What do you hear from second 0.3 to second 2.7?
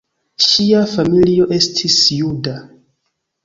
Ŝia familio estis juda.